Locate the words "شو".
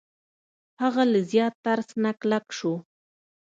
2.57-2.73